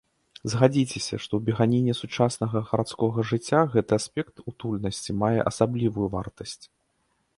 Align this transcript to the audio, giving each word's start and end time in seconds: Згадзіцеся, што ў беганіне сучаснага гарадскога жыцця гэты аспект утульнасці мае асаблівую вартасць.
Згадзіцеся, 0.51 1.15
што 1.25 1.33
ў 1.37 1.41
беганіне 1.49 1.93
сучаснага 2.01 2.57
гарадскога 2.71 3.27
жыцця 3.33 3.61
гэты 3.75 3.91
аспект 4.01 4.35
утульнасці 4.53 5.11
мае 5.25 5.37
асаблівую 5.53 6.07
вартасць. 6.17 6.61